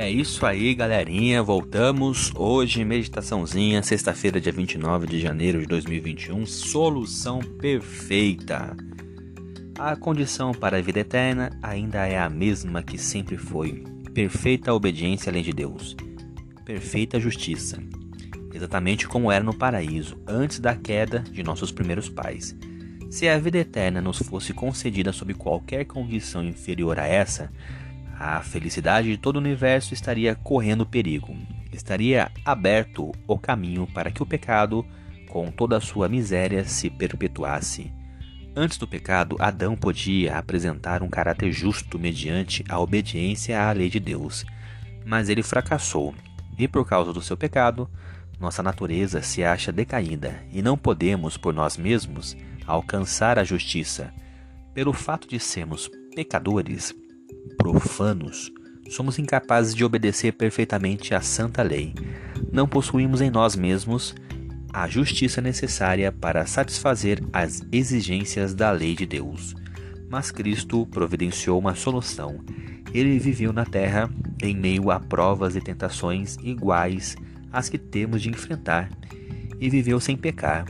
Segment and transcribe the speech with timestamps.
[0.00, 1.42] É isso aí, galerinha.
[1.42, 6.46] Voltamos hoje, meditaçãozinha, sexta-feira, dia 29 de janeiro de 2021.
[6.46, 8.76] Solução perfeita.
[9.76, 13.82] A condição para a vida eterna ainda é a mesma que sempre foi:
[14.14, 15.96] perfeita obediência lei de Deus,
[16.64, 17.82] perfeita justiça,
[18.54, 22.56] exatamente como era no paraíso antes da queda de nossos primeiros pais.
[23.10, 27.50] Se a vida eterna nos fosse concedida sob qualquer condição inferior a essa,
[28.18, 31.36] a felicidade de todo o universo estaria correndo perigo.
[31.72, 34.84] Estaria aberto o caminho para que o pecado,
[35.28, 37.92] com toda a sua miséria, se perpetuasse.
[38.56, 44.00] Antes do pecado, Adão podia apresentar um caráter justo mediante a obediência à lei de
[44.00, 44.44] Deus.
[45.06, 46.12] Mas ele fracassou,
[46.58, 47.88] e por causa do seu pecado,
[48.40, 54.12] nossa natureza se acha decaída e não podemos, por nós mesmos, alcançar a justiça.
[54.74, 56.92] Pelo fato de sermos pecadores,
[57.56, 58.52] profanos,
[58.88, 61.94] somos incapazes de obedecer perfeitamente à santa lei.
[62.50, 64.14] Não possuímos em nós mesmos
[64.72, 69.54] a justiça necessária para satisfazer as exigências da lei de Deus.
[70.10, 72.40] Mas Cristo providenciou uma solução.
[72.94, 74.08] Ele viveu na terra
[74.42, 77.16] em meio a provas e tentações iguais
[77.52, 78.90] às que temos de enfrentar
[79.60, 80.64] e viveu sem pecar.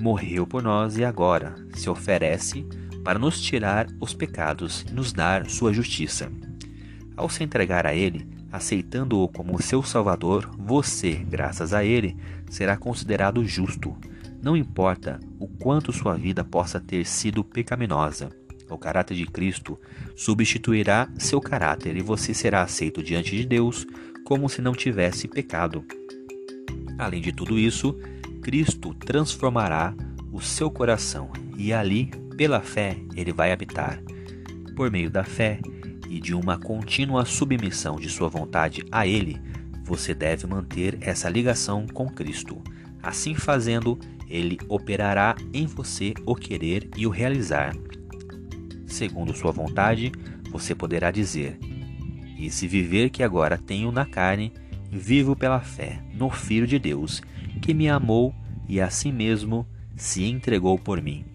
[0.00, 2.66] Morreu por nós e agora se oferece
[3.04, 6.30] para nos tirar os pecados e nos dar sua justiça.
[7.16, 12.16] Ao se entregar a Ele, aceitando-o como seu Salvador, você, graças a Ele,
[12.50, 13.96] será considerado justo.
[14.42, 18.30] Não importa o quanto sua vida possa ter sido pecaminosa,
[18.72, 19.78] o caráter de Cristo
[20.16, 23.86] substituirá seu caráter e você será aceito diante de Deus
[24.24, 25.84] como se não tivesse pecado.
[26.98, 27.98] Além de tudo isso,
[28.40, 29.94] Cristo transformará
[30.32, 32.10] o seu coração e ali
[32.42, 34.02] pela fé, ele vai habitar.
[34.74, 35.60] Por meio da fé
[36.10, 39.40] e de uma contínua submissão de sua vontade a ele,
[39.84, 42.60] você deve manter essa ligação com Cristo.
[43.00, 43.96] Assim fazendo,
[44.28, 47.76] ele operará em você o querer e o realizar.
[48.86, 50.10] Segundo sua vontade,
[50.50, 51.56] você poderá dizer:
[52.36, 54.52] E se viver que agora tenho na carne,
[54.90, 57.22] vivo pela fé no Filho de Deus,
[57.60, 58.34] que me amou
[58.68, 59.64] e a si mesmo
[59.94, 61.31] se entregou por mim.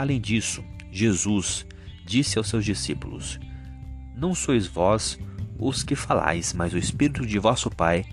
[0.00, 1.66] Além disso, Jesus
[2.06, 3.38] disse aos seus discípulos:
[4.16, 5.18] Não sois vós
[5.58, 8.06] os que falais, mas o Espírito de vosso Pai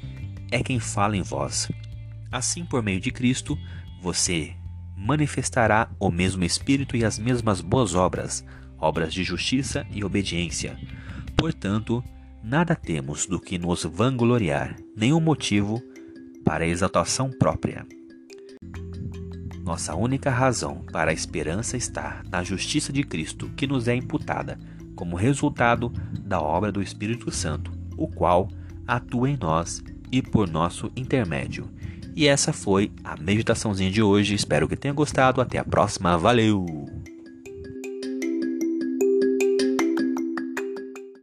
[0.52, 1.72] é quem fala em vós.
[2.30, 3.58] Assim, por meio de Cristo,
[4.02, 4.54] você
[4.98, 8.44] manifestará o mesmo Espírito e as mesmas boas obras,
[8.78, 10.78] obras de justiça e obediência.
[11.38, 12.04] Portanto,
[12.44, 15.82] nada temos do que nos vangloriar, nenhum motivo
[16.44, 17.88] para exaltação própria.
[19.68, 24.58] Nossa única razão para a esperança está na justiça de Cristo que nos é imputada
[24.96, 25.92] como resultado
[26.22, 28.48] da obra do Espírito Santo, o qual
[28.88, 31.70] atua em nós e por nosso intermédio.
[32.16, 34.34] E essa foi a meditaçãozinha de hoje.
[34.34, 35.42] Espero que tenha gostado.
[35.42, 36.18] Até a próxima.
[36.18, 36.97] Valeu!